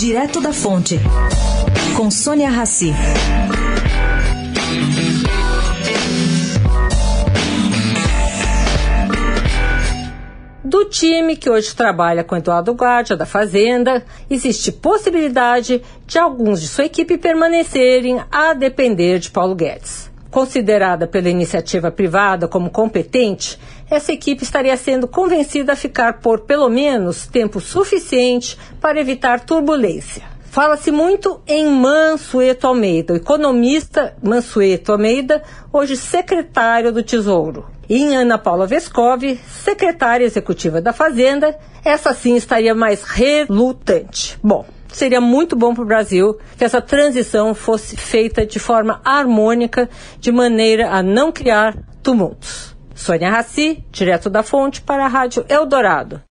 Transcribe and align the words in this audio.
Direto 0.00 0.40
da 0.40 0.50
Fonte, 0.50 0.98
com 1.94 2.10
Sônia 2.10 2.48
Rassi. 2.48 2.90
Do 10.64 10.86
time 10.86 11.36
que 11.36 11.50
hoje 11.50 11.76
trabalha 11.76 12.24
com 12.24 12.34
Eduardo 12.34 12.72
Guardia, 12.72 13.14
da 13.14 13.26
Fazenda, 13.26 14.02
existe 14.30 14.72
possibilidade 14.72 15.82
de 16.06 16.18
alguns 16.18 16.62
de 16.62 16.68
sua 16.68 16.86
equipe 16.86 17.18
permanecerem 17.18 18.22
a 18.32 18.54
depender 18.54 19.18
de 19.18 19.30
Paulo 19.30 19.54
Guedes. 19.54 20.10
Considerada 20.30 21.06
pela 21.06 21.28
iniciativa 21.28 21.90
privada 21.90 22.48
como 22.48 22.70
competente, 22.70 23.58
essa 23.90 24.12
equipe 24.12 24.44
estaria 24.44 24.76
sendo 24.76 25.08
convencida 25.08 25.72
a 25.72 25.76
ficar 25.76 26.20
por 26.20 26.40
pelo 26.40 26.68
menos 26.68 27.26
tempo 27.26 27.60
suficiente 27.60 28.56
para 28.80 29.00
evitar 29.00 29.40
turbulência. 29.40 30.22
Fala-se 30.44 30.90
muito 30.90 31.40
em 31.46 31.66
Mansueto 31.66 32.66
Almeida, 32.66 33.12
o 33.12 33.16
economista 33.16 34.16
Mansueto 34.22 34.92
Almeida, 34.92 35.42
hoje 35.72 35.96
secretário 35.96 36.92
do 36.92 37.02
Tesouro. 37.02 37.66
E 37.88 37.96
em 37.96 38.16
Ana 38.16 38.36
Paula 38.36 38.66
Vescov, 38.66 39.22
secretária 39.46 40.24
executiva 40.24 40.80
da 40.80 40.92
Fazenda, 40.92 41.56
essa 41.84 42.12
sim 42.12 42.36
estaria 42.36 42.74
mais 42.74 43.04
relutante. 43.04 44.38
Bom, 44.42 44.64
seria 44.88 45.20
muito 45.20 45.54
bom 45.54 45.72
para 45.72 45.84
o 45.84 45.86
Brasil 45.86 46.36
que 46.58 46.64
essa 46.64 46.80
transição 46.80 47.54
fosse 47.54 47.96
feita 47.96 48.44
de 48.44 48.58
forma 48.58 49.00
harmônica, 49.04 49.88
de 50.18 50.32
maneira 50.32 50.90
a 50.90 51.00
não 51.00 51.30
criar 51.30 51.76
tumultos. 52.02 52.59
Sônia 53.10 53.28
Raci, 53.28 53.84
direto 53.90 54.30
da 54.30 54.40
fonte 54.40 54.80
para 54.80 55.04
a 55.04 55.08
Rádio 55.08 55.44
Eldorado. 55.48 56.22